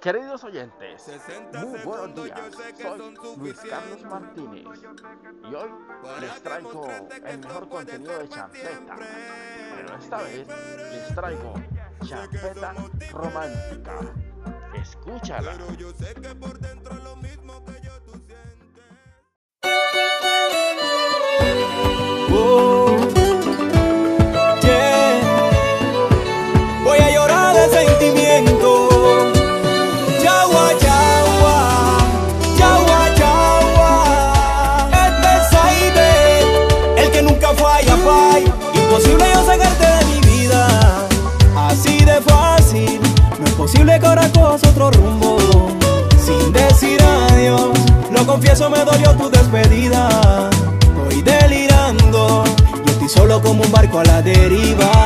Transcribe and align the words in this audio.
Queridos 0.00 0.44
oyentes, 0.44 1.10
muy 1.54 1.80
buenos 1.80 2.14
días. 2.24 2.40
Soy 2.80 3.14
Luis 3.36 3.60
Carlos 3.68 4.02
Martínez 4.04 4.66
y 5.50 5.54
hoy 5.54 5.70
les 6.20 6.42
traigo 6.42 6.88
el 7.26 7.38
mejor 7.38 7.68
contenido 7.68 8.18
de 8.18 8.28
champeta. 8.28 8.96
Pero 8.96 9.98
esta 9.98 10.16
vez 10.18 10.46
les 10.92 11.14
traigo 11.14 11.54
champeta 12.04 12.74
romántica. 13.10 13.98
Escúchala. 14.74 15.56
confieso 48.28 48.68
me 48.68 48.84
dolió 48.84 49.16
tu 49.16 49.30
despedida. 49.30 50.50
Voy 50.94 51.22
delirando, 51.22 52.44
yo 52.44 52.92
estoy 52.92 53.08
solo 53.08 53.40
como 53.40 53.64
un 53.64 53.72
barco 53.72 54.00
a 54.00 54.04
la 54.04 54.22
deriva. 54.22 54.97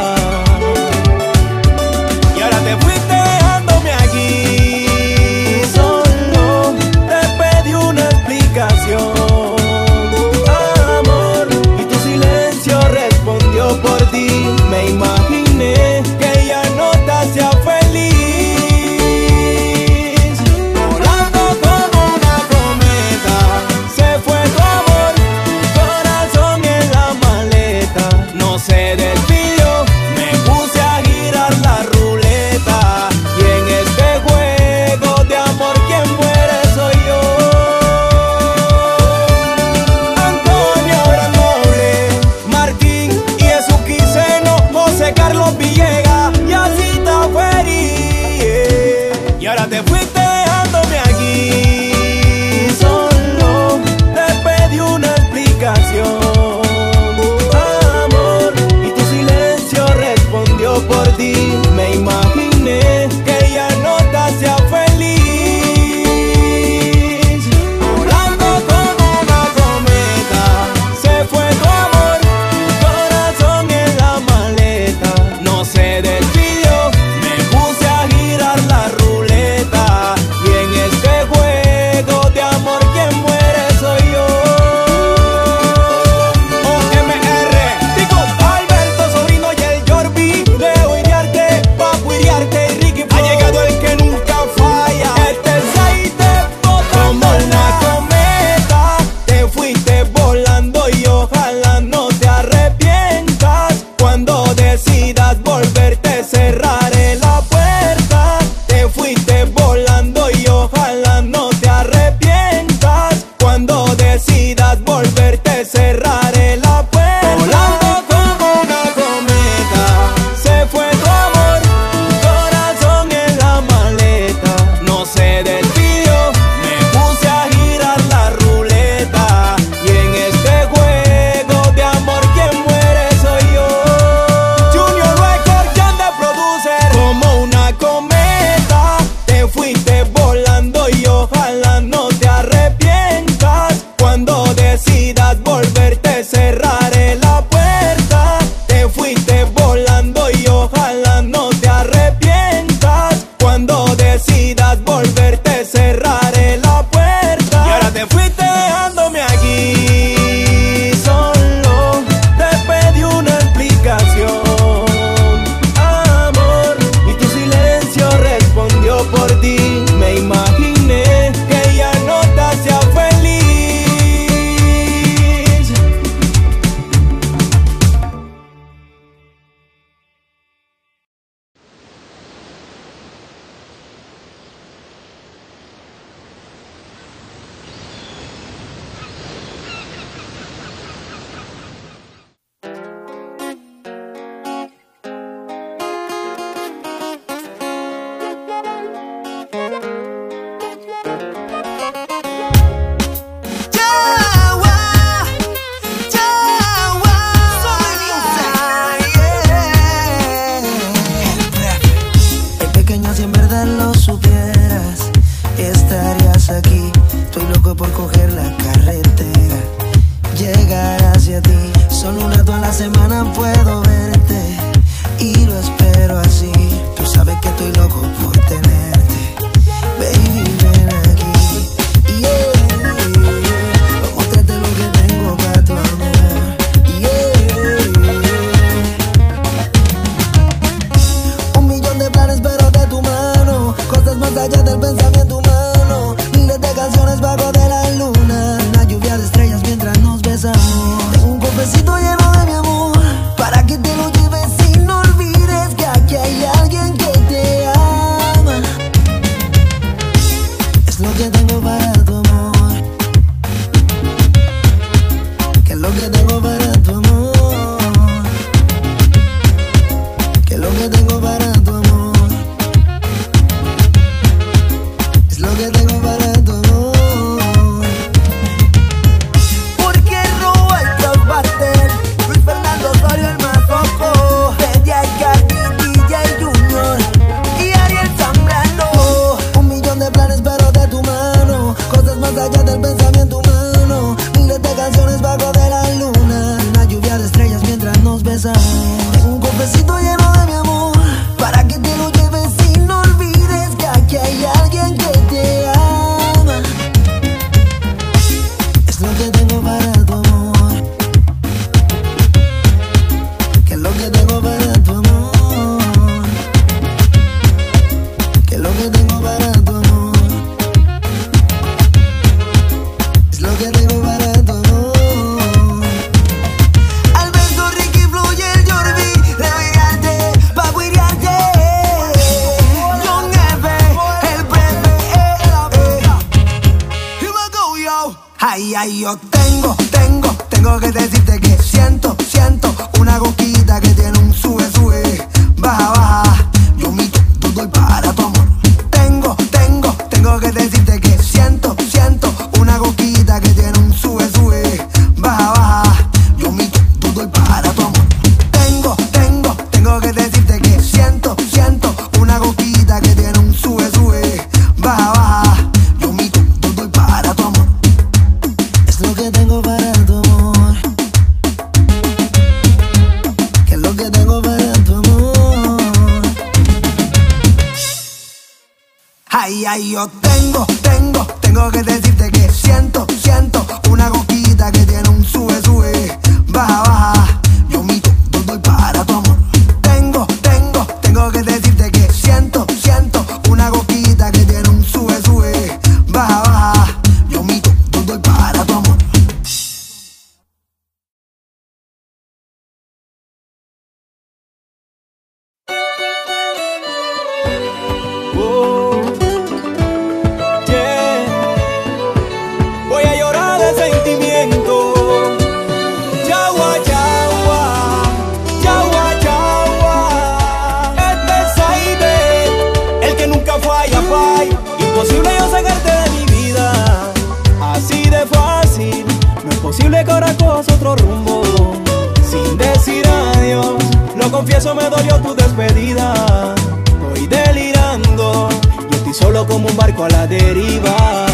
Como 439.47 439.69
un 439.69 439.77
barco 439.77 440.05
a 440.05 440.09
la 440.09 440.27
deriva. 440.27 441.32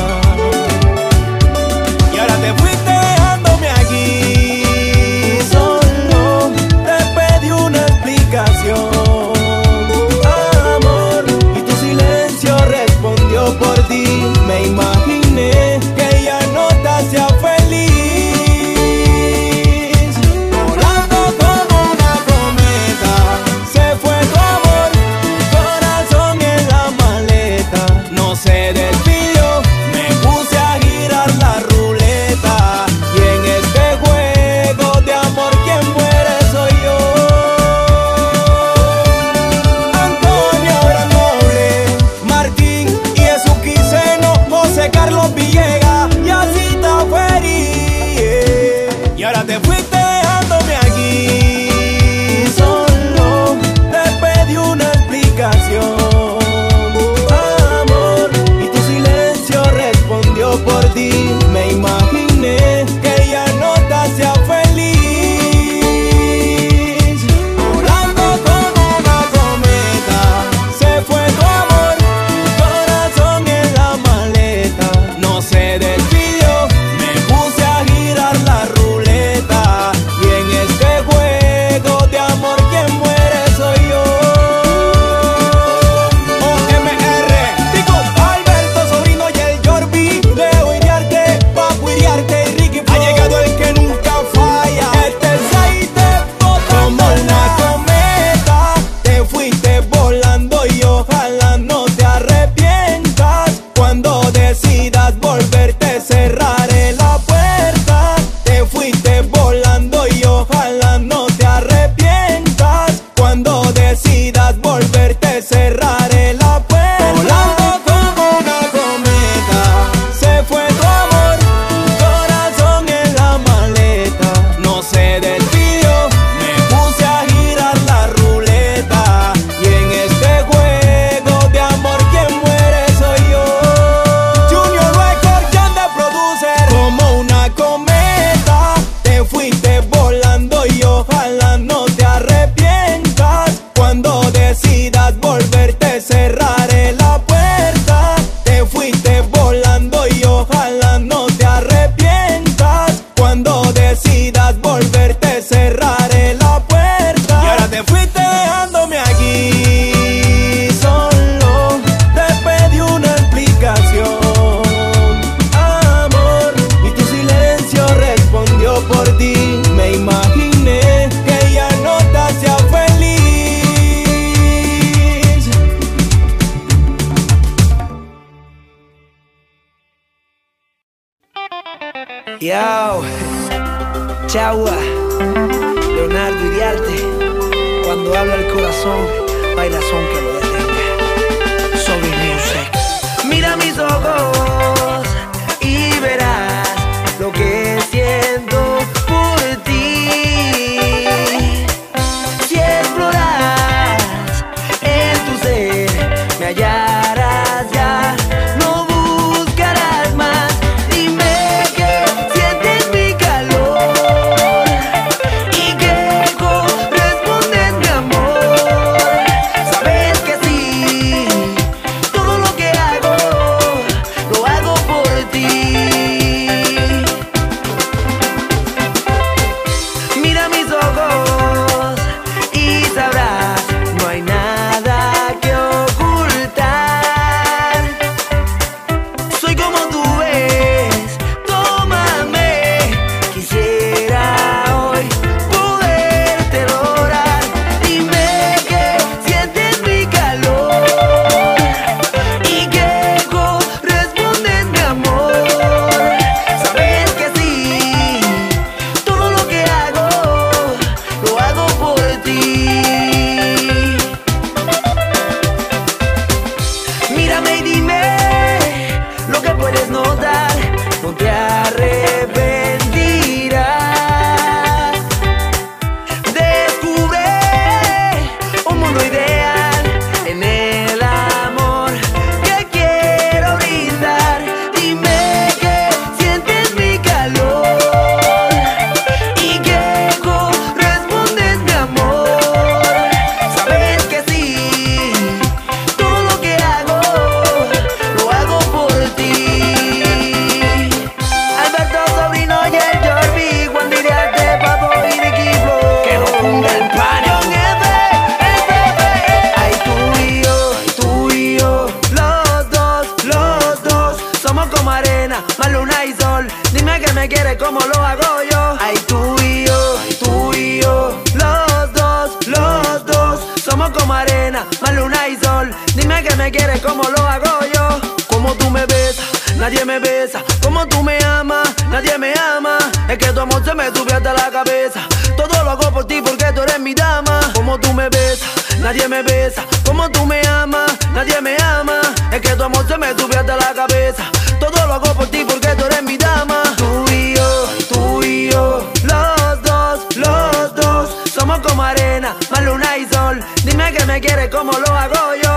Nadie 329.79 329.85
me 329.85 329.99
besa. 330.01 330.43
Como 330.63 330.87
tú 330.89 331.03
me 331.03 331.19
amas, 331.25 331.69
nadie 331.91 332.19
me 332.19 332.33
ama. 332.57 332.79
Es 333.09 333.19
que 333.19 333.33
tu 333.33 333.41
amor 333.41 333.65
se 333.65 333.75
me 333.75 333.87
sube 333.95 334.13
hasta 334.13 334.33
la 334.33 334.51
cabeza. 334.51 335.01
Todo 335.37 335.63
lo 335.63 335.71
hago 335.71 335.93
por 335.93 336.05
ti 336.05 336.21
porque 336.21 336.47
tú 336.53 336.63
eres 336.63 336.81
mi 336.81 336.95
dama. 336.95 337.41
Como 337.55 337.79
tú 337.79 337.93
me 337.93 338.09
besas, 338.09 338.49
nadie 338.81 339.07
me 339.09 339.23
besa. 339.23 339.65
Como 339.85 340.11
tú 340.11 340.27
me 340.27 340.41
amas, 340.49 340.91
nadie 341.15 341.41
me 341.41 341.57
ama. 341.63 342.01
Es 342.33 342.41
que 342.41 342.57
tu 342.57 342.65
amor 342.65 342.87
se 342.89 342.99
me 342.99 343.17
sube 343.17 343.37
hasta 343.37 343.57
la 343.57 343.73
cabeza. 343.73 344.25
Todo 344.59 344.87
lo 344.87 344.95
hago 344.95 345.15
por 345.15 345.27
ti 345.29 345.45
porque 345.49 345.69
tú 345.77 345.85
eres 345.85 346.03
mi 346.03 346.17
dama. 346.17 346.63
Tú 346.77 347.05
y 347.13 347.37
yo, 347.37 347.69
tú 347.89 348.23
y 348.25 348.51
yo, 348.51 348.91
los 349.05 349.63
dos, 349.63 350.17
los 350.17 350.75
dos, 350.75 351.11
somos 351.33 351.61
como 351.61 351.83
arena, 351.85 352.35
más 352.51 352.63
luna 352.63 352.97
y 352.97 353.07
sol. 353.07 353.45
Dime 353.65 353.93
que 353.93 354.05
me 354.07 354.21
quieres 354.21 354.49
como 354.49 354.73
lo 354.73 354.93
hago 354.93 355.35
yo. 355.43 355.48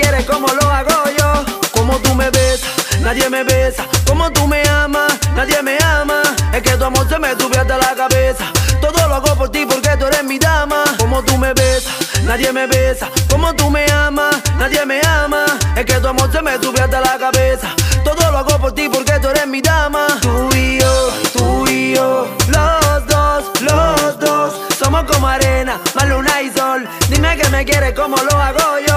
Quieres 0.00 0.24
como 0.24 0.46
lo 0.48 0.70
hago 0.70 1.04
yo. 1.18 1.44
Como 1.72 1.98
tú 1.98 2.14
me 2.14 2.30
besas, 2.30 2.70
nadie 3.00 3.28
me 3.28 3.44
besa. 3.44 3.84
Como 4.06 4.30
tú 4.32 4.46
me 4.46 4.62
amas, 4.68 5.12
nadie 5.34 5.62
me 5.62 5.76
ama. 5.84 6.22
Es 6.52 6.62
que 6.62 6.76
tu 6.76 6.84
amor 6.84 7.08
se 7.08 7.18
me 7.18 7.30
sube 7.38 7.58
hasta 7.58 7.76
la 7.78 7.94
cabeza. 7.94 8.44
Todo 8.80 9.08
lo 9.08 9.14
hago 9.14 9.36
por 9.36 9.50
ti 9.50 9.66
porque 9.66 9.90
tú 9.98 10.06
eres 10.06 10.24
mi 10.24 10.38
dama. 10.38 10.84
Como 10.98 11.22
tú 11.22 11.36
me 11.36 11.52
besas, 11.54 11.94
nadie 12.24 12.52
me 12.52 12.66
besa. 12.66 13.08
Como 13.28 13.54
tú 13.54 13.70
me 13.70 13.84
amas, 13.92 14.36
nadie 14.58 14.84
me 14.86 15.00
ama. 15.06 15.44
Es 15.76 15.84
que 15.84 15.94
tu 15.94 16.08
amor 16.08 16.30
se 16.32 16.42
me 16.42 16.56
sube 16.58 16.80
hasta 16.80 17.00
la 17.00 17.18
cabeza. 17.18 17.68
Todo 18.04 18.30
lo 18.30 18.38
hago 18.38 18.58
por 18.58 18.72
ti 18.72 18.88
porque 18.88 19.18
tú 19.20 19.28
eres 19.28 19.46
mi 19.46 19.60
dama. 19.60 20.06
Tú 20.20 20.48
y 20.54 20.80
yo, 20.80 21.10
tú 21.36 21.66
y 21.68 21.94
yo, 21.94 22.26
los 22.48 23.06
dos, 23.06 23.44
los 23.60 24.18
dos, 24.18 24.54
somos 24.78 25.04
como 25.04 25.28
arena, 25.28 25.78
más 25.94 26.08
luna 26.08 26.42
y 26.42 26.50
sol. 26.50 26.88
Dime 27.08 27.36
que 27.36 27.48
me 27.50 27.64
quieres 27.64 27.92
como 27.94 28.16
lo 28.16 28.36
hago 28.36 28.78
yo. 28.86 28.89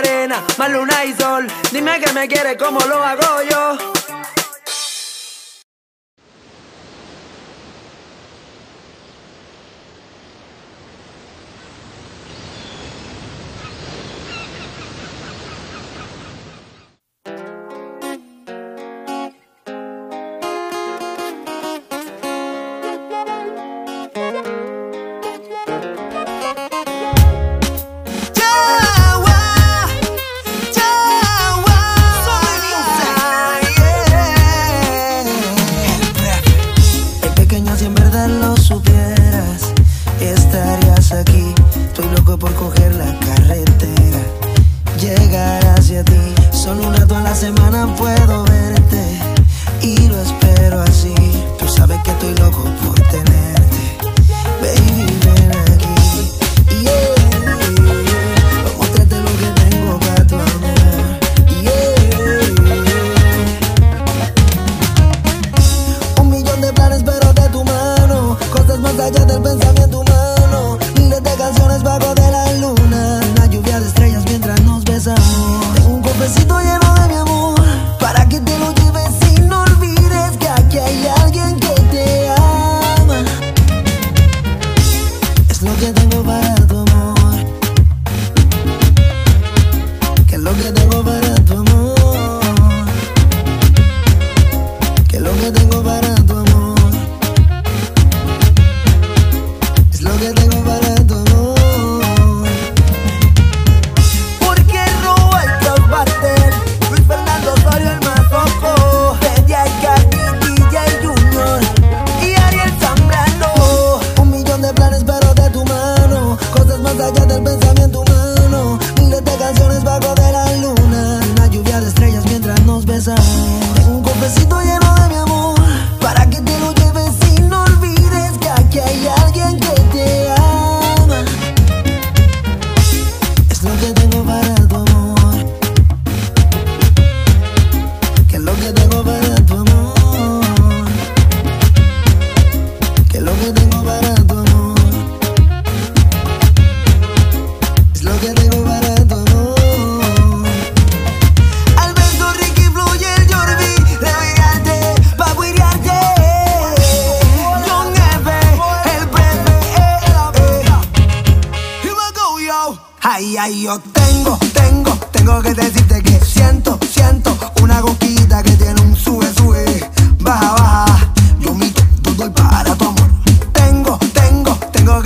Arena, 0.00 0.42
más 0.58 0.70
luna 0.70 1.04
y 1.04 1.14
sol. 1.14 1.46
Dime 1.70 2.00
que 2.00 2.12
me 2.12 2.26
quieres 2.26 2.56
como 2.56 2.80
lo 2.80 3.02
hago 3.04 3.42
yo. 3.48 3.78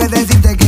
que 0.09 0.17
decirte 0.17 0.57
que 0.57 0.64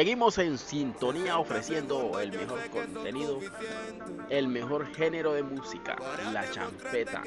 Seguimos 0.00 0.38
en 0.38 0.56
sintonía 0.56 1.36
ofreciendo 1.36 2.18
el 2.20 2.32
mejor 2.32 2.70
contenido, 2.70 3.38
el 4.30 4.48
mejor 4.48 4.86
género 4.94 5.34
de 5.34 5.42
música, 5.42 5.94
la 6.32 6.50
champeta, 6.50 7.22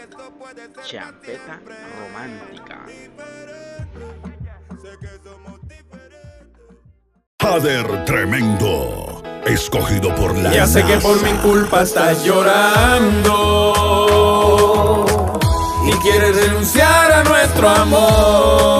champeta 0.84 1.62
romántica. 2.00 2.84
Jader 7.40 8.06
tremendo, 8.06 9.22
escogido 9.46 10.16
por 10.16 10.36
la. 10.36 10.52
Ya 10.52 10.66
sé 10.66 10.84
que 10.84 10.98
por 10.98 11.22
mi 11.22 11.34
culpa 11.44 11.84
estás 11.84 12.26
llorando 12.26 13.36
y 15.86 15.92
quieres 16.02 16.44
renunciar 16.44 17.12
a 17.12 17.24
nuestro 17.24 17.70
amor 17.70 18.73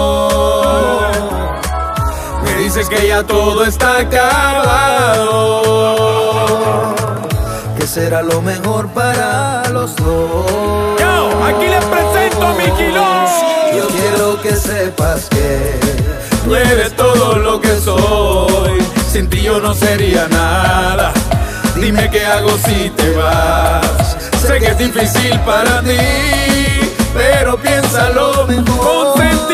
dices 2.84 2.88
que 2.88 3.08
ya 3.08 3.22
todo 3.22 3.64
está 3.64 3.98
acabado. 4.00 5.62
Que 7.76 7.86
será 7.86 8.22
lo 8.22 8.42
mejor 8.42 8.88
para 8.88 9.62
los 9.70 9.94
dos. 9.96 10.46
Yo, 10.98 11.44
aquí 11.44 11.66
les 11.66 11.84
presento 11.84 12.46
a 12.46 12.54
mi 12.54 12.64
Yo 13.76 13.86
quiero 13.88 14.40
que 14.42 14.56
sepas 14.56 15.28
que 15.30 15.78
tú 16.44 16.54
eres 16.54 16.94
todo 16.96 17.36
lo 17.38 17.60
que 17.60 17.76
soy. 17.80 18.82
Sin 19.10 19.28
ti 19.28 19.42
yo 19.42 19.60
no 19.60 19.74
sería 19.74 20.26
nada. 20.28 21.12
Dime 21.76 22.08
qué 22.10 22.24
hago 22.24 22.56
si 22.58 22.90
te 22.90 23.10
vas. 23.10 24.16
Sé 24.46 24.58
que 24.58 24.66
es 24.68 24.78
difícil 24.78 25.38
para 25.40 25.80
ti, 25.82 25.96
pero 27.14 27.56
piénsalo 27.56 28.46
mejor. 28.46 29.14
quiero 29.16 29.53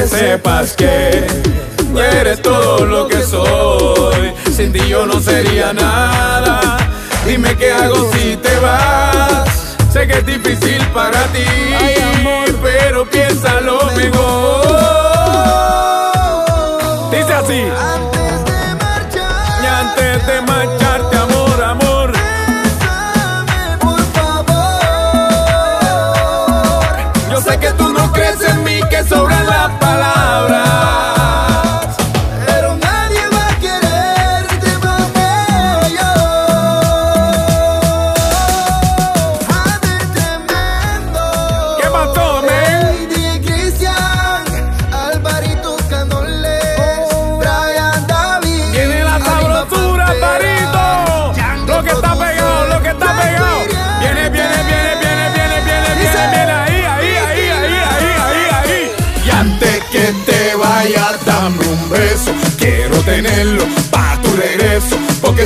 que 0.00 0.06
sepas 0.06 0.72
que 0.76 1.26
eres 1.94 2.40
todo 2.40 2.86
lo 2.86 3.06
que 3.06 3.22
soy. 3.22 4.32
Sin 4.50 4.72
ti 4.72 4.80
yo 4.88 5.04
no 5.04 5.20
sería 5.20 5.72
nada. 5.74 6.78
Dime 7.26 7.54
qué 7.56 7.70
hago 7.72 8.10
si 8.12 8.36
te 8.36 8.58
vas. 8.60 9.76
Sé 9.92 10.06
que 10.06 10.14
es 10.14 10.26
difícil 10.26 10.82
para 10.94 11.22
ti, 11.34 11.44
amor, 12.14 12.48
pero 12.62 13.04
piénsalo 13.10 13.78
mejor. 13.96 14.60
Dice 17.10 17.32
así. 17.32 17.62
Antes 17.94 18.44
de 18.50 18.74
marchar. 18.84 19.62
Y 19.62 19.66
antes 19.66 20.26
de 20.26 20.40
marcharte, 20.42 20.89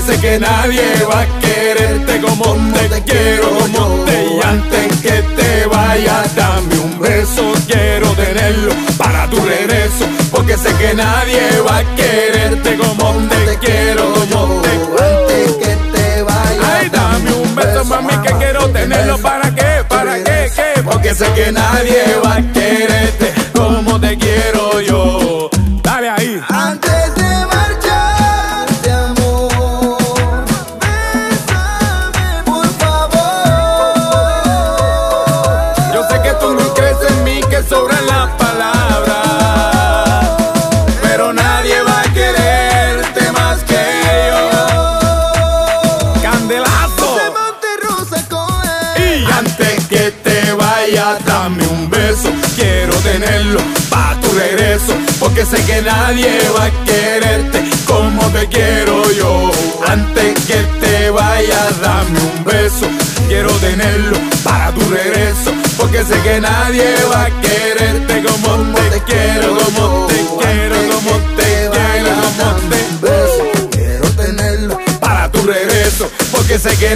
Sé 0.07 0.21
que 0.21 0.39
nadie 0.39 0.83
va 1.11 1.23
a 1.23 1.39
quererte 1.41 2.21
como 2.21 2.57
te 2.73 3.03
quiero 3.05 3.49
Como 3.49 4.05
te 4.05 4.25
y 4.27 4.41
antes 4.45 5.01
que 5.01 5.23
te 5.35 5.67
vayas 5.67 6.35
dame 6.37 6.79
un 6.79 6.99
beso 7.01 7.55
Quiero 7.67 8.09
tenerlo 8.11 8.75
para 8.99 9.27
tu 9.31 9.37
regreso 9.37 10.05
Porque 10.31 10.59
sé 10.59 10.75
que 10.75 10.93
nadie 10.93 11.41
va 11.67 11.79
a 11.79 11.85
quererte 11.97 12.77
como 12.77 13.15
te 13.29 13.59
quiero 13.59 14.13
Como 14.31 14.61
te 14.61 14.71
antes 14.71 15.53
que 15.57 15.77
te 15.97 16.23
vayas 16.23 16.65
Ay, 16.75 16.91
dame 16.91 17.33
un 17.33 17.55
beso 17.55 17.85
mami 17.87 18.15
que 18.27 18.33
quiero 18.35 18.69
tenerlo 18.69 19.17
¿Para 19.19 19.55
qué? 19.55 19.85
¿Para 19.89 20.23
qué? 20.23 20.51
¿Qué? 20.55 20.83
Porque 20.83 21.15
sé 21.15 21.33
que 21.33 21.51
nadie 21.51 22.05
va 22.23 22.24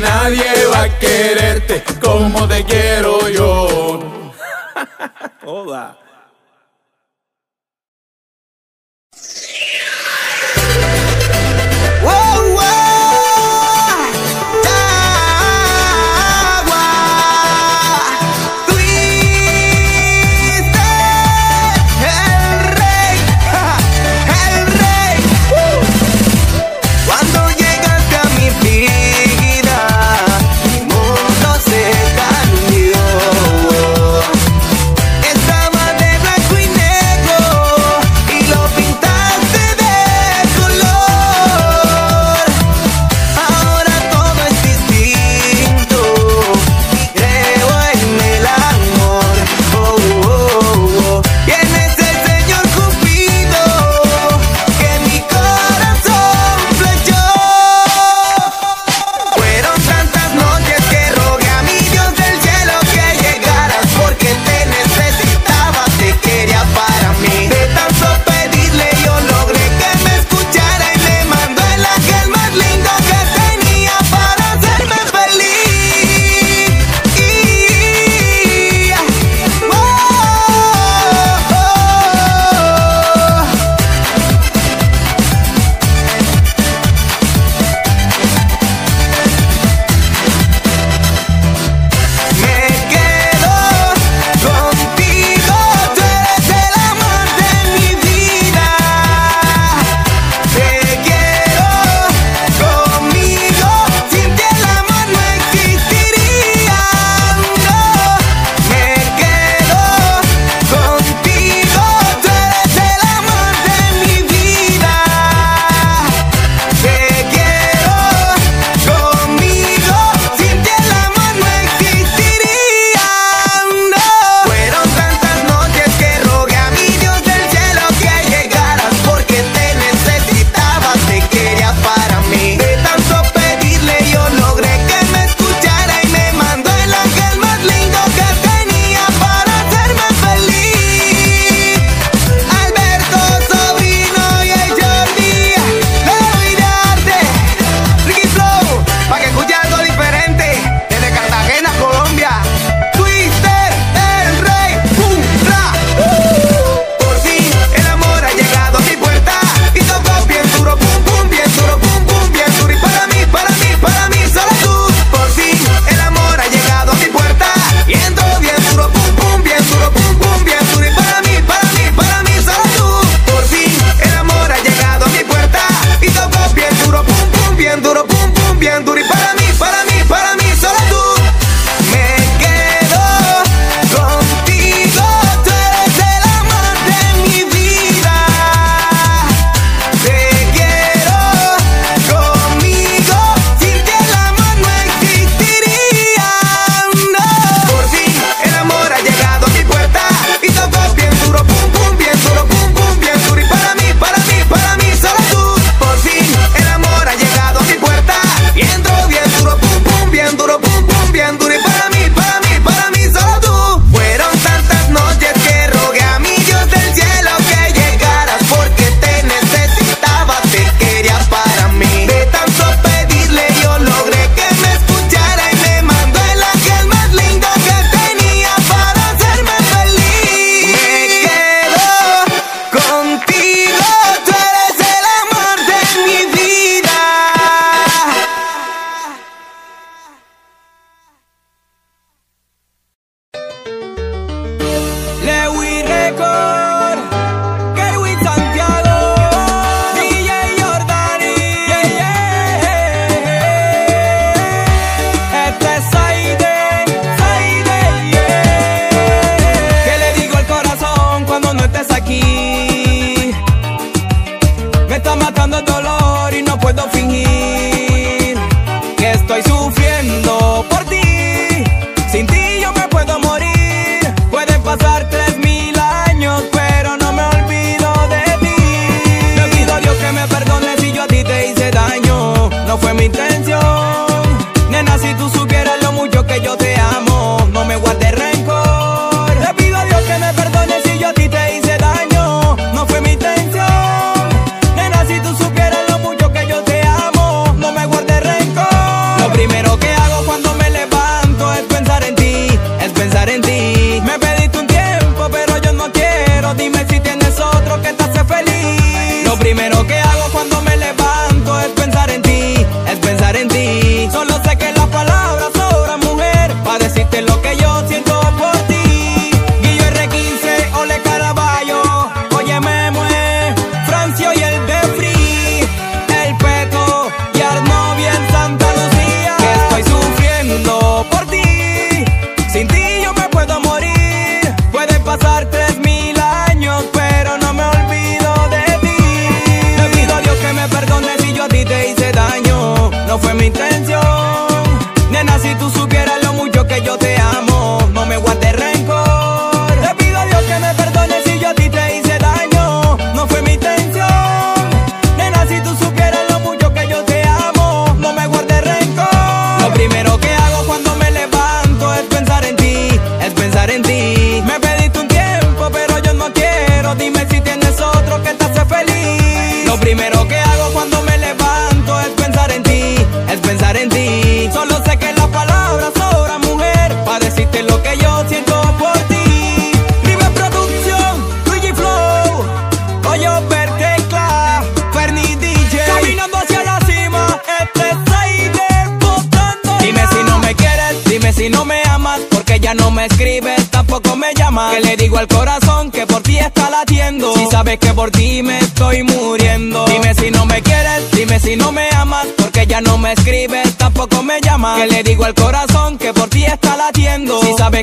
nadie 0.01 0.45
va 0.73 0.83
a 0.83 0.99
quererte 0.99 1.83
como 2.01 2.47
te 2.49 2.65
quiero 2.65 2.78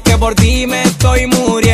Que 0.03 0.17
por 0.17 0.35
ti 0.35 0.67
me 0.67 0.83
estoy 0.83 1.25
muriendo. 1.27 1.64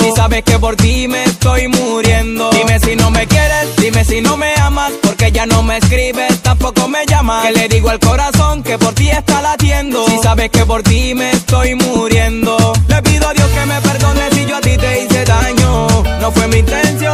Si 0.00 0.12
sabes 0.12 0.42
que 0.44 0.58
por 0.58 0.76
ti 0.76 1.08
me 1.08 1.24
estoy 1.24 1.68
muriendo. 1.68 2.50
Dime 2.50 2.78
si 2.78 2.96
no 2.96 3.10
me 3.10 3.26
quieres, 3.26 3.76
dime 3.76 4.04
si 4.04 4.20
no 4.20 4.36
me 4.36 4.54
amas. 4.56 4.92
Porque 5.02 5.32
ya 5.32 5.46
no 5.46 5.62
me 5.62 5.78
escribes, 5.78 6.40
tampoco 6.42 6.88
me 6.88 7.04
llamas. 7.06 7.46
Que 7.46 7.52
le 7.52 7.68
digo 7.68 7.90
al 7.90 7.98
corazón 7.98 8.62
que 8.62 8.78
por 8.78 8.94
ti 8.94 9.10
está 9.10 9.42
latiendo. 9.42 10.06
Si 10.06 10.18
sabes 10.18 10.50
que 10.50 10.64
por 10.64 10.82
ti 10.82 11.14
me 11.14 11.32
estoy 11.32 11.74
muriendo. 11.74 12.72
Le 12.88 13.02
pido 13.02 13.28
a 13.28 13.34
Dios 13.34 13.48
que 13.50 13.66
me 13.66 13.80
perdone 13.80 14.30
si 14.32 14.46
yo 14.46 14.56
a 14.56 14.60
ti 14.60 14.76
te 14.76 15.02
hice 15.02 15.24
daño. 15.24 15.86
No 16.20 16.30
fue 16.32 16.46
mi 16.48 16.58
intención. 16.58 17.13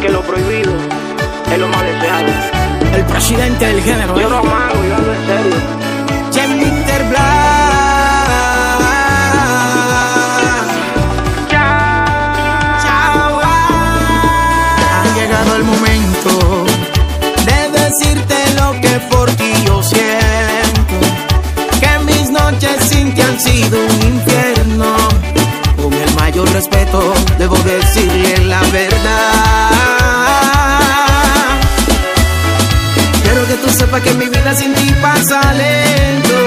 Que 0.00 0.08
lo 0.08 0.22
prohibido 0.22 0.72
es 1.52 1.58
lo 1.58 1.68
más 1.68 1.82
deseado. 1.82 2.26
El 2.96 3.04
presidente 3.04 3.66
del 3.66 3.82
género. 3.82 4.18
Yo 4.18 4.26
¿eh? 4.26 4.30
no 4.30 4.38
amago, 4.38 4.84
yo 4.88 4.96
hablo 4.96 5.14
en 5.14 5.26
serio. 5.26 5.52
Jemiter 6.32 7.04
Black. 7.08 7.20
Chao. 11.50 12.04
Chao. 12.82 13.40
Ha 14.88 15.14
llegado 15.14 15.56
el 15.56 15.64
momento 15.64 16.64
de 17.44 17.70
decirte 17.78 18.34
lo 18.56 18.72
que 18.80 18.98
por 19.08 19.30
ti 19.32 19.52
yo 19.64 19.82
siento. 19.82 20.98
Que 21.80 21.98
mis 22.06 22.30
noches 22.30 22.82
sin 22.88 23.14
ti 23.14 23.20
han 23.20 23.38
sido 23.38 23.78
un 23.78 24.02
infierno. 24.02 24.96
Con 25.76 25.92
el 25.92 26.14
mayor 26.14 26.50
respeto 26.50 27.12
debo 27.38 27.56
decirle 27.58 28.38
la 28.46 28.62
verdad. 28.72 29.61
que 34.00 34.14
mi 34.14 34.26
vida 34.26 34.54
sin 34.54 34.72
ti 34.74 34.94
pasa 35.02 35.40
lento. 35.52 36.38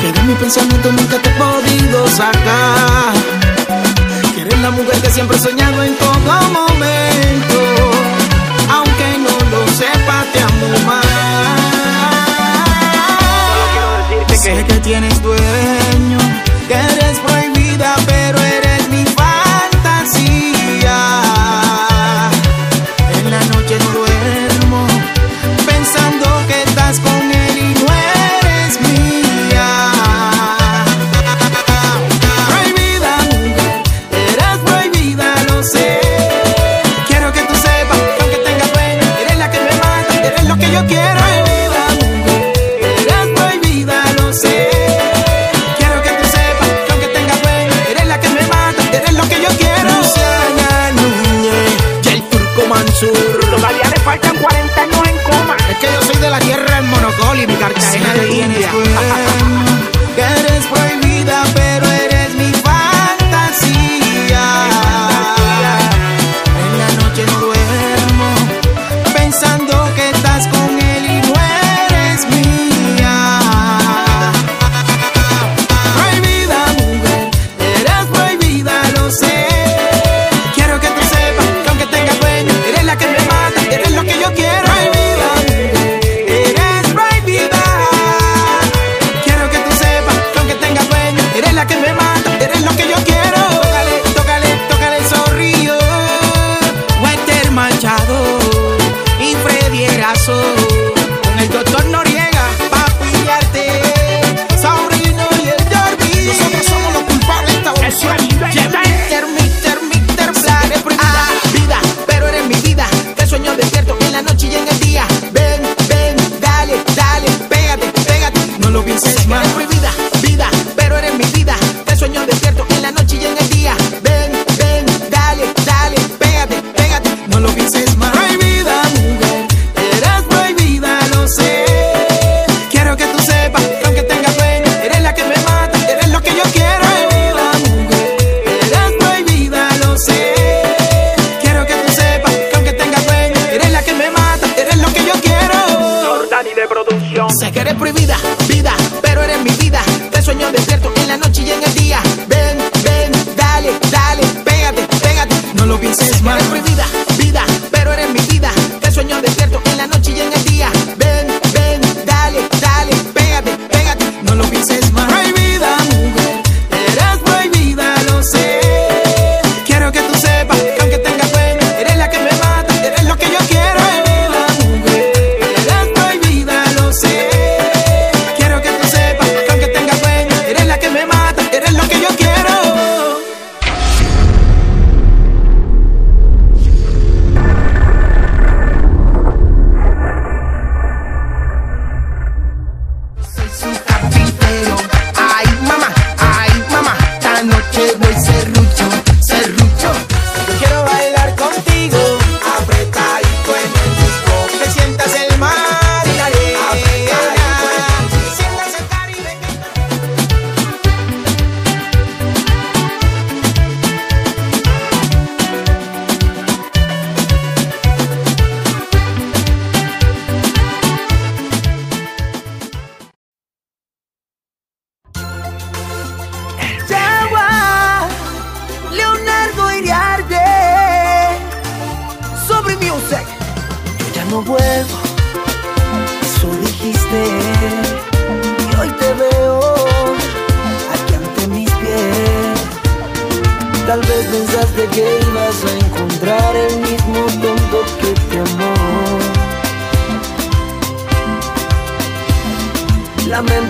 Que 0.00 0.12
de 0.12 0.22
mi 0.22 0.34
pensamiento 0.34 0.90
nunca 0.92 1.18
te 1.18 1.28
he 1.28 1.32
podido 1.32 2.08
sacar. 2.08 3.12
Que 4.34 4.40
eres 4.42 4.58
la 4.60 4.70
mujer 4.70 5.00
que 5.02 5.10
siempre 5.10 5.36
he 5.36 5.40
soñado 5.40 5.82
en 5.82 5.94
todo 5.96 6.32
momento. 6.58 7.58
Aunque 8.70 9.18
no 9.18 9.34
lo 9.50 9.68
sepa, 9.72 10.24
te 10.32 10.40
amo 10.40 10.68
más. 10.86 11.04
Solo 13.50 13.64
quiero 13.72 13.90
decirte 13.98 14.32
que 14.32 14.36
sé 14.38 14.64
que 14.64 14.80
tienes 14.80 15.22
dueño, 15.22 16.18
que 16.66 16.74
eres 16.74 17.18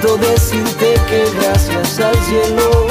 siento 0.00 0.16
decirte 0.18 0.94
que 1.08 1.24
gracias 1.40 1.98
al 1.98 2.14
cielo 2.24 2.87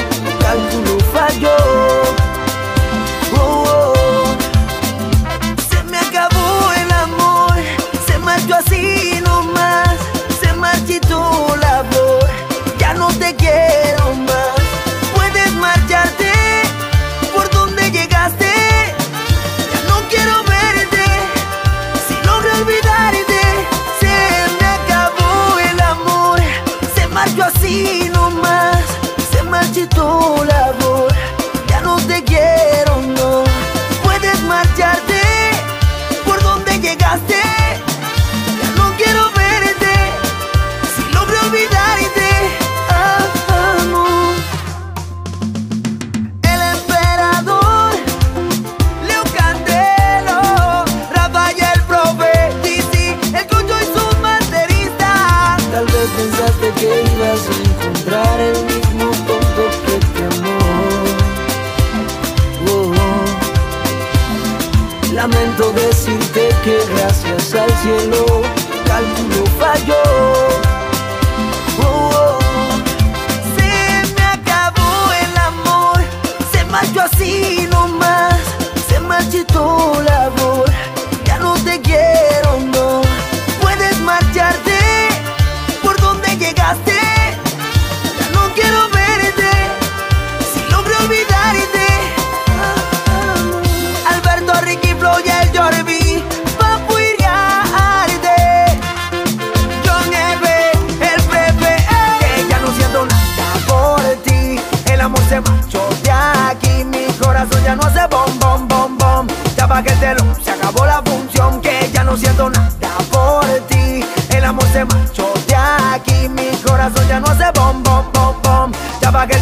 que 119.27 119.37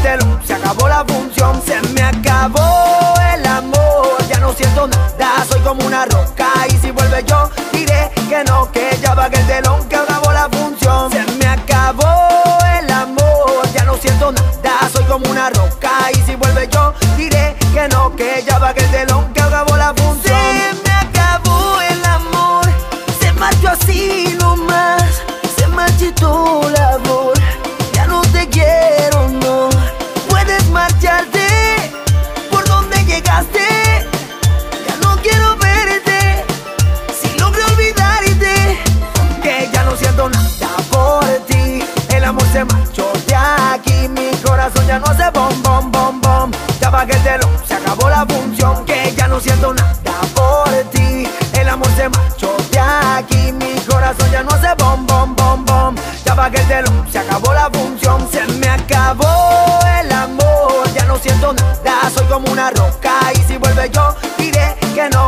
Se 0.46 0.54
acabó 0.54 0.88
la 0.88 1.06
función, 1.06 1.62
se 1.66 1.82
me 1.94 2.02
acabó 2.02 3.14
el 3.34 3.46
amor 3.46 4.18
Ya 4.30 4.40
no 4.40 4.54
siento 4.54 4.88
nada, 4.88 5.46
soy 5.48 5.62
como 5.62 5.86
una 5.86 6.06
roca 6.06 6.35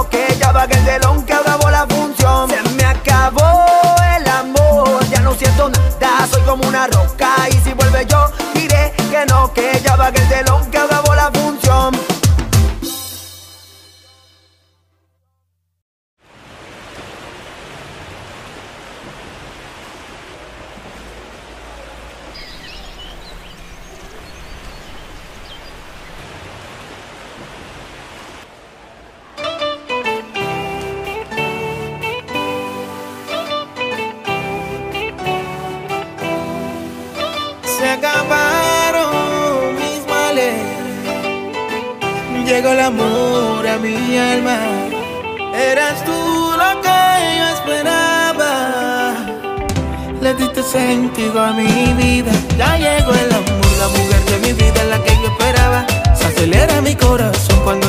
que 0.10 0.36
ya 0.40 0.52
va 0.52 0.64
el 0.64 0.86
telón, 0.86 1.24
que 1.24 1.34
acabó 1.34 1.70
la 1.70 1.86
función. 1.86 2.50
Se 2.50 2.62
me 2.76 2.84
acabó 2.84 3.66
el 4.18 4.28
amor, 4.28 5.08
ya 5.10 5.20
no 5.22 5.36
siento 5.36 5.70
nada, 5.70 6.28
soy 6.28 6.42
como 6.42 6.68
una 6.68 6.88
roca. 6.88 7.48
Y 7.50 7.54
si 7.64 7.74
vuelve 7.74 8.06
yo, 8.08 8.32
diré 8.56 8.94
que 9.12 9.26
no, 9.28 9.54
que 9.54 9.80
ya 9.84 9.96
va 9.96 10.12
La 53.88 53.94
mujer 53.94 54.26
de 54.26 54.40
mi 54.40 54.52
vida, 54.52 54.84
la 54.84 55.02
que 55.02 55.14
yo 55.16 55.30
esperaba, 55.30 55.88
se 56.14 56.26
acelera 56.26 56.82
mi 56.82 56.94
corazón 56.94 57.58
cuando 57.64 57.88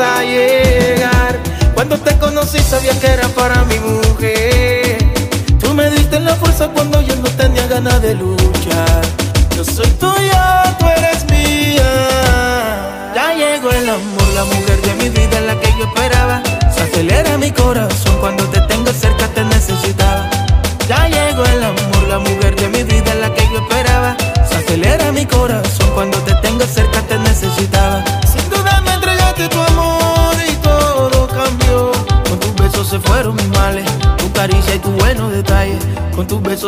a 0.00 0.22
llegar. 0.22 1.38
Cuando 1.74 1.96
te 1.98 2.16
conocí 2.18 2.58
sabía 2.58 2.98
que 2.98 3.06
era 3.06 3.28
para 3.28 3.64
mi 3.64 3.78
mujer. 3.78 4.98
Tú 5.60 5.74
me 5.74 5.90
diste 5.90 6.20
la 6.20 6.34
fuerza 6.36 6.68
cuando 6.68 7.00
yo 7.02 7.14
no 7.16 7.28
tenía 7.30 7.66
ganas 7.66 8.00
de 8.02 8.14
luchar. 8.14 8.43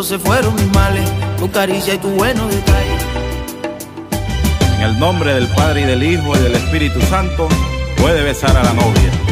Se 0.03 0.19
fueron 0.19 0.55
mis 0.55 0.71
males, 0.75 1.09
tu 1.39 1.51
caricia 1.51 1.95
y 1.95 1.99
tu 1.99 2.09
buenos 2.09 2.51
detalles. 2.51 3.03
En 4.77 4.83
el 4.83 4.99
nombre 4.99 5.33
del 5.33 5.49
Padre 5.49 5.83
y 5.83 5.85
del 5.85 6.03
Hijo 6.03 6.37
y 6.37 6.39
del 6.41 6.55
Espíritu 6.55 7.01
Santo, 7.03 7.49
puede 7.97 8.23
besar 8.23 8.57
a 8.57 8.63
la 8.63 8.75
novia. 8.75 9.26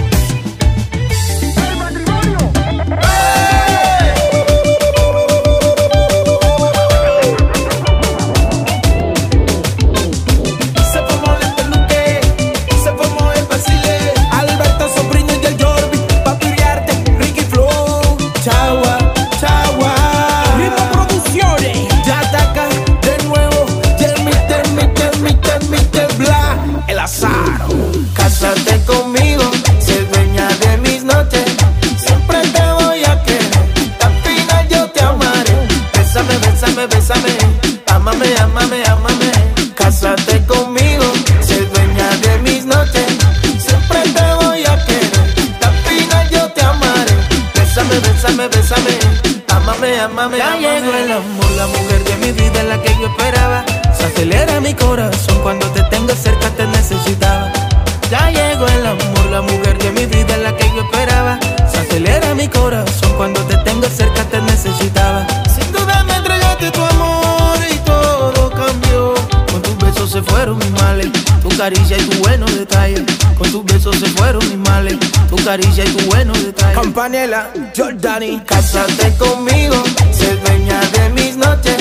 Caricia 75.44 75.84
y 75.84 75.88
tu 75.88 76.04
buenos 76.06 76.42
detalles. 76.42 76.78
Campanela, 76.78 77.50
Jordani, 77.76 78.40
cásate 78.46 79.12
conmigo, 79.18 79.76
sé 80.12 80.36
dueña 80.36 80.80
de 80.80 81.10
mis 81.10 81.36
noches. 81.36 81.76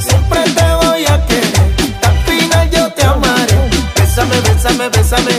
Siempre 0.00 0.42
te 0.42 0.74
voy 0.82 1.04
a 1.06 1.24
querer, 1.26 1.54
al 2.02 2.18
final 2.26 2.70
yo 2.70 2.92
te 2.92 3.04
amaré. 3.04 3.56
Bésame, 3.96 4.40
bésame, 4.40 4.88
bésame, 4.88 5.38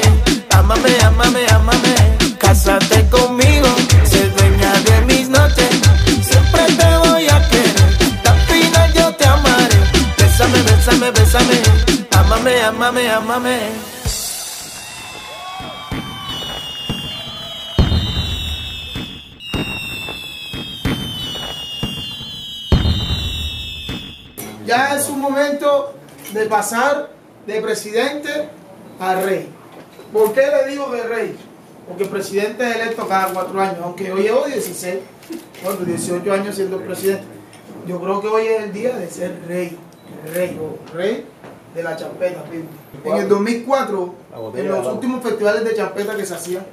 ámame, 0.51 0.89
ámame, 1.03 1.45
ámame. 1.51 1.95
Cásate 2.39 3.05
conmigo, 3.09 3.67
sé 4.09 4.29
dueña 4.29 4.71
de 4.87 5.01
mis 5.05 5.27
noches. 5.29 5.69
Siempre 6.29 6.63
te 6.77 6.97
voy 7.09 7.27
a 7.27 7.47
querer, 7.49 7.75
al 8.25 8.39
final 8.47 8.93
yo 8.93 9.13
te 9.15 9.27
amaré. 9.27 9.77
Bésame, 10.17 10.61
bésame, 10.61 11.11
bésame, 11.11 11.61
ámame, 12.11 12.61
ámame, 12.63 13.09
ámame. 13.09 13.59
Momento 25.29 25.93
de 26.33 26.45
pasar 26.45 27.09
de 27.47 27.61
presidente 27.61 28.29
a 28.99 29.15
rey. 29.21 29.49
¿Por 30.13 30.33
qué 30.33 30.41
le 30.41 30.71
digo 30.71 30.89
de 30.91 31.03
rey? 31.03 31.35
Porque 31.87 32.03
el 32.03 32.09
presidente 32.09 32.67
es 32.67 32.75
electo 32.75 33.07
cada 33.07 33.33
cuatro 33.33 33.59
años, 33.59 33.77
aunque 33.83 34.11
hoy 34.11 34.23
llevo 34.23 34.45
16, 34.45 34.95
bueno, 35.63 35.79
18 35.81 36.33
años 36.33 36.55
siendo 36.55 36.79
presidente. 36.81 37.25
Yo 37.87 37.99
creo 38.01 38.21
que 38.21 38.27
hoy 38.27 38.47
es 38.47 38.63
el 38.63 38.73
día 38.73 38.97
de 38.97 39.09
ser 39.09 39.39
rey, 39.47 39.77
rey 40.33 40.59
o 40.59 40.93
rey 40.95 41.25
de 41.75 41.83
la 41.83 41.95
champeta. 41.95 42.43
En 43.03 43.17
el 43.17 43.29
2004, 43.29 44.15
en 44.55 44.67
los 44.67 44.87
últimos 44.87 45.23
festivales 45.23 45.63
de 45.63 45.75
champeta 45.75 46.15
que 46.15 46.25
se 46.25 46.33
hacían, 46.33 46.65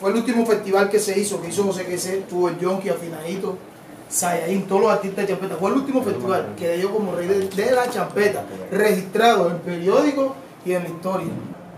fue 0.00 0.10
el 0.10 0.16
último 0.16 0.44
festival 0.46 0.90
que 0.90 0.98
se 0.98 1.18
hizo, 1.18 1.40
que 1.40 1.48
hizo 1.48 1.62
José 1.62 1.84
Quesé, 1.84 2.24
tuvo 2.28 2.48
el 2.48 2.58
Yonki, 2.58 2.88
Afinadito, 2.88 3.56
Sayaín, 4.12 4.68
todos 4.68 4.82
los 4.82 4.92
artistas 4.92 5.26
de 5.26 5.32
champeta. 5.32 5.56
Fue 5.56 5.70
el 5.70 5.76
último 5.76 6.02
festival 6.02 6.48
que 6.56 6.76
dio 6.76 6.92
como 6.92 7.14
rey 7.14 7.26
de, 7.26 7.48
de 7.48 7.72
la 7.72 7.88
champeta, 7.88 8.44
registrado 8.70 9.50
en 9.50 9.58
periódico 9.58 10.36
y 10.64 10.74
en 10.74 10.82
la 10.82 10.88
historia. 10.90 11.28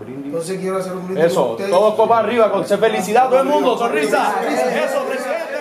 Entonces 0.05 0.59
quiero 0.59 0.77
hacer 0.77 0.91
un 0.93 1.07
brindis 1.07 1.25
Eso, 1.25 1.57
todos 1.69 1.95
copa 1.95 2.19
arriba, 2.19 2.51
con 2.51 2.65
felicidad, 2.65 3.29
todo 3.29 3.39
el 3.39 3.47
mundo, 3.47 3.77
sonrisa. 3.77 4.35
Eso, 4.43 5.03
presidente. 5.05 5.54